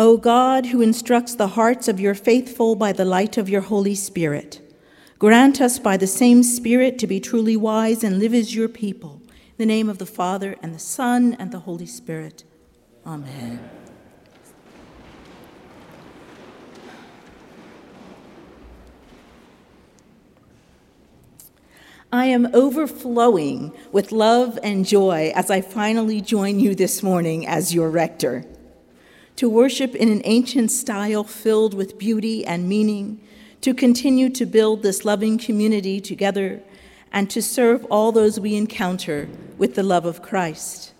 [0.00, 3.94] O God, who instructs the hearts of your faithful by the light of your Holy
[3.94, 4.62] Spirit,
[5.18, 9.20] grant us by the same Spirit to be truly wise and live as your people.
[9.28, 12.44] In the name of the Father, and the Son, and the Holy Spirit.
[13.04, 13.60] Amen.
[22.10, 27.74] I am overflowing with love and joy as I finally join you this morning as
[27.74, 28.46] your rector.
[29.40, 33.22] To worship in an ancient style filled with beauty and meaning,
[33.62, 36.60] to continue to build this loving community together,
[37.10, 40.92] and to serve all those we encounter with the love of Christ.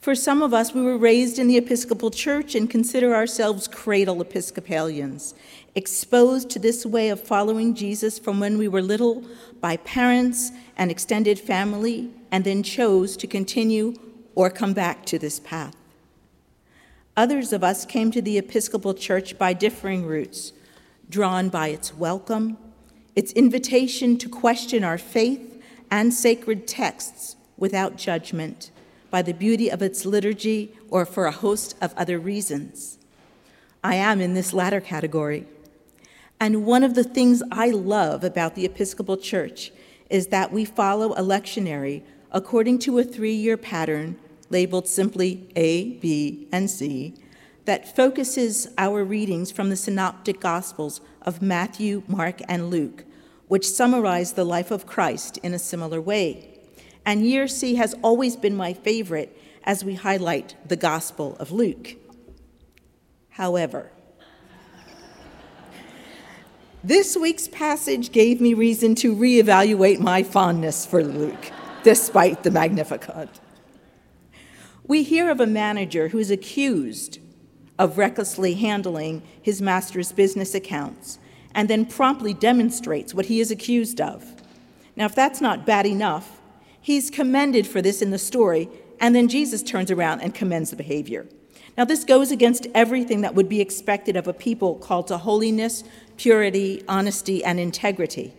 [0.00, 4.22] For some of us, we were raised in the Episcopal Church and consider ourselves cradle
[4.22, 5.34] Episcopalians,
[5.74, 9.22] exposed to this way of following Jesus from when we were little
[9.60, 13.92] by parents and extended family, and then chose to continue
[14.34, 15.76] or come back to this path.
[17.16, 20.52] Others of us came to the Episcopal Church by differing routes,
[21.08, 22.58] drawn by its welcome,
[23.14, 28.70] its invitation to question our faith and sacred texts without judgment
[29.10, 32.98] by the beauty of its liturgy or for a host of other reasons.
[33.82, 35.46] I am in this latter category.
[36.38, 39.72] And one of the things I love about the Episcopal Church
[40.10, 44.18] is that we follow a lectionary according to a three year pattern
[44.50, 47.14] labeled simply A, B, and C
[47.64, 53.04] that focuses our readings from the Synoptic Gospels of Matthew, Mark, and Luke,
[53.48, 56.56] which summarize the life of Christ in a similar way
[57.06, 61.94] and year C has always been my favorite as we highlight the Gospel of Luke.
[63.30, 63.92] However,
[66.82, 71.52] this week's passage gave me reason to reevaluate my fondness for Luke,
[71.84, 73.28] despite the Magnificat.
[74.86, 77.18] We hear of a manager who is accused
[77.78, 81.18] of recklessly handling his master's business accounts
[81.54, 84.24] and then promptly demonstrates what he is accused of.
[84.94, 86.36] Now, if that's not bad enough,
[86.86, 88.68] He's commended for this in the story,
[89.00, 91.26] and then Jesus turns around and commends the behavior.
[91.76, 95.82] Now, this goes against everything that would be expected of a people called to holiness,
[96.16, 98.34] purity, honesty, and integrity.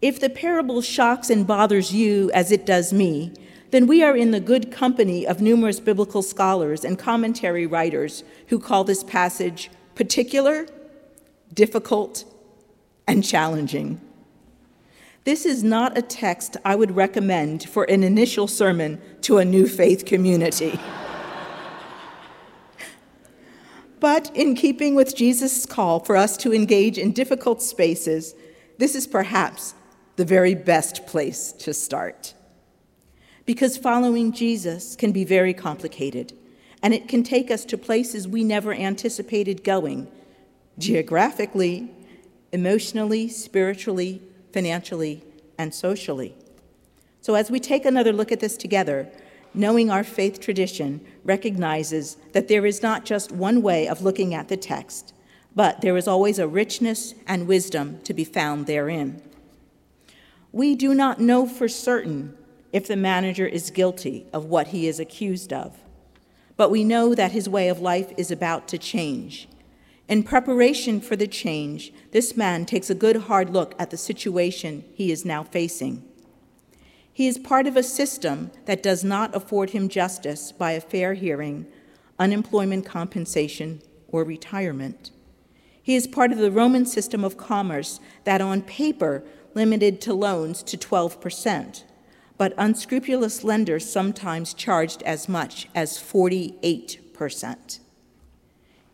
[0.00, 3.32] If the parable shocks and bothers you as it does me,
[3.76, 8.58] then we are in the good company of numerous biblical scholars and commentary writers who
[8.58, 10.66] call this passage particular,
[11.52, 12.24] difficult,
[13.06, 14.00] and challenging.
[15.24, 19.68] This is not a text I would recommend for an initial sermon to a new
[19.68, 20.80] faith community.
[24.00, 28.34] but in keeping with Jesus' call for us to engage in difficult spaces,
[28.78, 29.74] this is perhaps
[30.16, 32.32] the very best place to start.
[33.46, 36.32] Because following Jesus can be very complicated,
[36.82, 40.08] and it can take us to places we never anticipated going
[40.78, 41.90] geographically,
[42.52, 44.20] emotionally, spiritually,
[44.52, 45.22] financially,
[45.56, 46.34] and socially.
[47.20, 49.08] So, as we take another look at this together,
[49.54, 54.48] knowing our faith tradition recognizes that there is not just one way of looking at
[54.48, 55.14] the text,
[55.54, 59.22] but there is always a richness and wisdom to be found therein.
[60.52, 62.36] We do not know for certain
[62.76, 65.78] if the manager is guilty of what he is accused of,
[66.56, 69.48] but we know that his way of life is about to change
[70.08, 74.84] in preparation for the change, this man takes a good hard look at the situation
[74.94, 76.04] he is now facing.
[77.12, 81.14] He is part of a system that does not afford him justice by a fair
[81.14, 81.66] hearing,
[82.18, 85.10] unemployment compensation, or retirement.
[85.82, 90.62] He is part of the Roman system of commerce that, on paper, limited to loans
[90.64, 91.82] to 12%,
[92.38, 97.78] but unscrupulous lenders sometimes charged as much as 48%.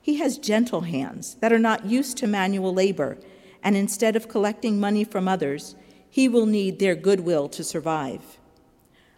[0.01, 3.19] He has gentle hands that are not used to manual labor,
[3.63, 5.77] and instead of collecting money from others,
[6.09, 8.39] he will need their goodwill to survive.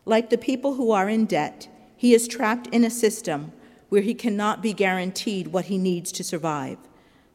[0.04, 3.52] Like the people who are in debt, he is trapped in a system
[3.88, 6.78] where he cannot be guaranteed what he needs to survive.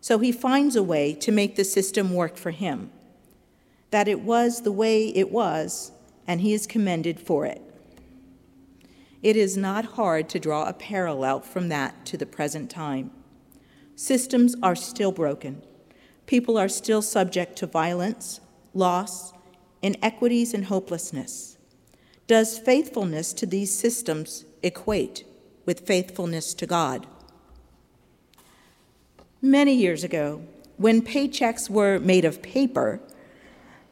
[0.02, 2.92] So he finds a way to make the system work for him.
[3.92, 5.92] That it was the way it was,
[6.30, 7.60] and he is commended for it.
[9.24, 13.10] It is not hard to draw a parallel from that to the present time.
[13.96, 15.64] Systems are still broken.
[16.28, 18.42] People are still subject to violence,
[18.76, 19.34] loss,
[19.82, 21.58] inequities, and hopelessness.
[22.28, 25.26] Does faithfulness to these systems equate
[25.66, 27.08] with faithfulness to God?
[29.42, 30.44] Many years ago,
[30.78, 33.02] when paychecks were made of paper,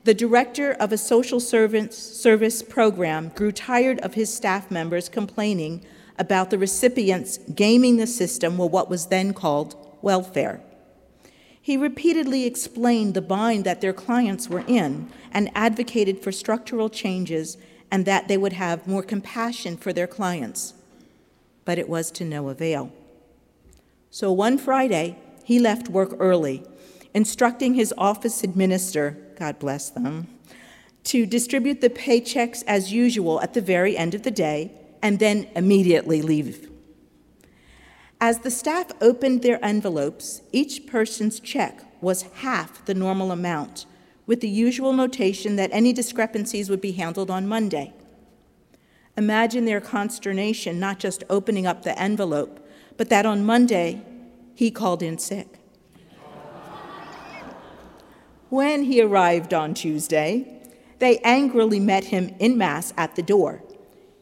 [0.07, 5.85] the director of a social service program grew tired of his staff members complaining
[6.17, 10.61] about the recipients gaming the system with what was then called welfare.
[11.61, 17.57] He repeatedly explained the bind that their clients were in and advocated for structural changes
[17.91, 20.73] and that they would have more compassion for their clients.
[21.65, 22.93] But it was to no avail.
[24.09, 26.63] So one Friday, he left work early,
[27.13, 30.27] instructing his office administrator, God bless them,
[31.03, 35.47] to distribute the paychecks as usual at the very end of the day and then
[35.55, 36.69] immediately leave.
[38.19, 43.85] As the staff opened their envelopes, each person's check was half the normal amount,
[44.25, 47.93] with the usual notation that any discrepancies would be handled on Monday.
[49.15, 52.59] Imagine their consternation not just opening up the envelope,
[52.97, 54.01] but that on Monday
[54.55, 55.59] he called in sick.
[58.49, 60.61] When he arrived on Tuesday,
[60.99, 63.61] they angrily met him in mass at the door.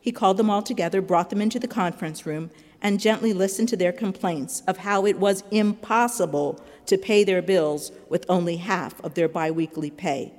[0.02, 2.50] He called them all together, brought them into the conference room,
[2.82, 7.92] and gently listened to their complaints of how it was impossible to pay their bills
[8.10, 10.34] with only half of their biweekly pay.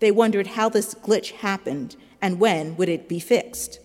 [0.00, 3.80] They wondered how this glitch happened and when would it be fixed.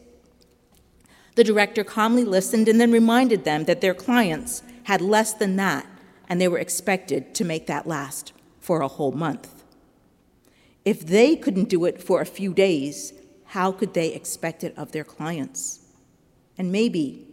[1.35, 5.85] The director calmly listened and then reminded them that their clients had less than that
[6.27, 8.33] and they were expected to make that last
[8.65, 9.63] for a whole month.
[10.83, 13.13] If they couldn't do it for a few days,
[13.45, 15.85] how could they expect it of their clients?
[16.57, 17.27] And maybe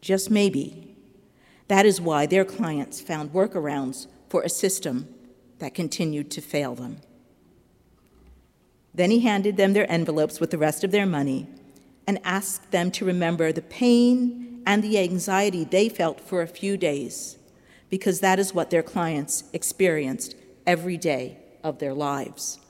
[0.00, 0.96] just maybe,
[1.68, 5.14] that is why their clients found workarounds for a system
[5.58, 6.98] that continued to fail them.
[8.94, 11.46] Then he handed them their envelopes with the rest of their money
[12.06, 16.76] and asked them to remember the pain and the anxiety they felt for a few
[16.76, 17.36] days,
[17.90, 20.34] because that is what their clients experienced
[20.68, 22.60] every day of their lives.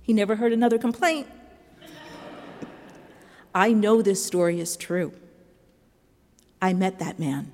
[0.00, 1.28] He never heard another complaint.
[3.54, 5.12] I know this story is true.
[6.62, 7.52] I met that man.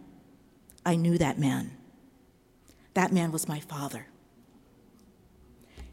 [0.87, 1.73] I knew that man.
[2.95, 4.07] That man was my father.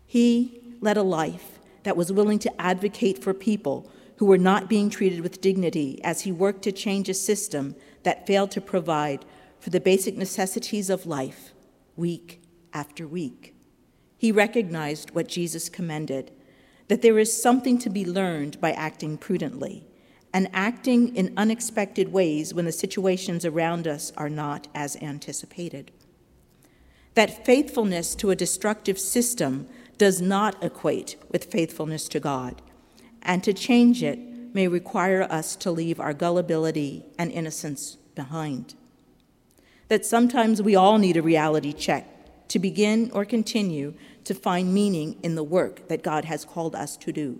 [0.06, 4.92] He led a life that was willing to advocate for people who were not being
[4.92, 9.25] treated with dignity as he worked to change a system that failed to provide
[9.60, 11.52] for the basic necessities of life
[11.96, 12.42] week
[12.74, 13.56] after week.
[14.18, 16.31] He recognized what Jesus commended
[16.88, 19.86] that there is something to be learned by acting prudently
[20.34, 25.92] and acting in unexpected ways when the situations around us are not as anticipated.
[27.16, 29.68] That faithfulness to a destructive system
[29.98, 32.62] does not equate with faithfulness to God,
[33.24, 34.19] and to change it
[34.54, 38.75] may require us to leave our gullibility and innocence behind.
[39.88, 42.06] That sometimes we all need a reality check
[42.50, 46.98] to begin or continue to find meaning in the work that God has called us
[46.98, 47.40] to do,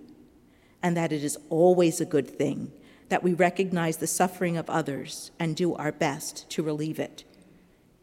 [0.82, 2.72] and that it is always a good thing
[3.08, 7.24] that we recognize the suffering of others and do our best to relieve it,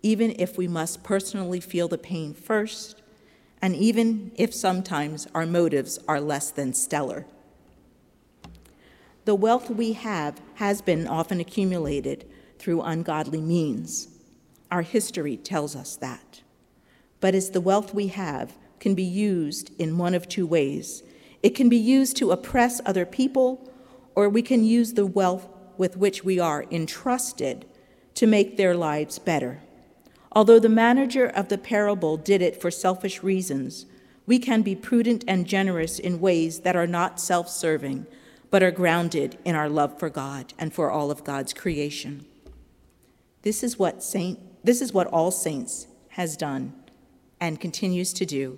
[0.01, 3.01] even if we must personally feel the pain first,
[3.61, 7.25] and even if sometimes our motives are less than stellar.
[9.25, 12.29] The wealth we have has been often accumulated
[12.59, 14.09] through ungodly means.
[14.69, 16.41] Our history tells us that.
[17.19, 21.03] But as the wealth we have can be used in one of two ways
[21.45, 23.71] it can be used to oppress other people
[24.15, 25.47] or we can use the wealth
[25.77, 27.65] with which we are entrusted
[28.15, 29.61] to make their lives better.
[30.31, 33.85] Although the manager of the parable did it for selfish reasons,
[34.25, 38.07] we can be prudent and generous in ways that are not self serving,
[38.49, 42.25] but are grounded in our love for God and for all of God's creation.
[43.43, 46.73] This is what, saint, this is what All Saints has done
[47.45, 48.57] and continues to do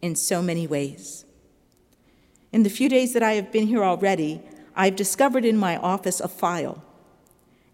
[0.00, 1.24] in so many ways.
[2.52, 4.40] In the few days that I have been here already,
[4.76, 6.82] I've discovered in my office a file,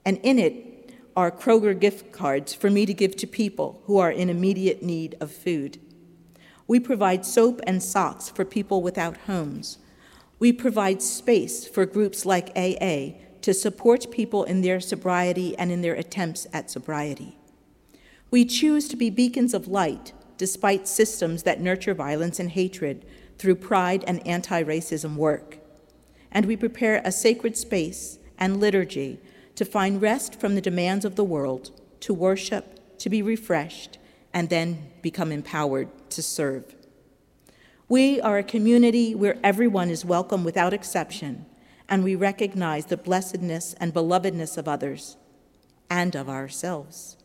[0.05, 4.11] and in it are Kroger gift cards for me to give to people who are
[4.11, 5.79] in immediate need of food.
[6.67, 9.79] We provide soap and socks for people without homes.
[10.39, 15.83] We provide space for groups like AA to support people in their sobriety and in
[15.83, 17.37] their attempts at sobriety.
[18.31, 23.05] We choose to be beacons of light despite systems that nurture violence and hatred
[23.39, 25.59] through pride and anti racism work
[26.35, 29.21] and we prepare a sacred space and liturgy
[29.55, 33.99] to find rest from the demands of the world, to worship, to be refreshed,
[34.35, 36.75] and then become empowered to serve.
[37.89, 41.47] We are a community where everyone is welcome without exception,
[41.89, 45.17] and we recognize the blessedness and belovedness of others
[45.89, 47.17] and of ourselves.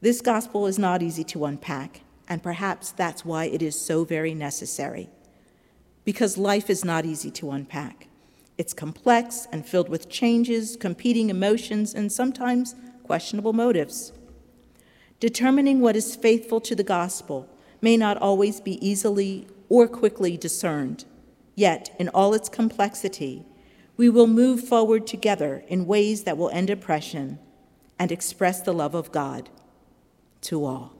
[0.00, 4.34] This gospel is not easy to unpack, and perhaps that's why it is so very
[4.34, 5.08] necessary
[6.04, 8.08] because life is not easy to unpack.
[8.56, 14.12] It's complex and filled with changes, competing emotions, and sometimes questionable motives.
[15.20, 17.46] Determining what is faithful to the gospel
[17.82, 21.04] may not always be easily or quickly discerned,
[21.54, 23.44] yet, in all its complexity,
[23.98, 27.38] we will move forward together in ways that will end oppression
[27.98, 29.50] and express the love of God
[30.42, 30.97] to all.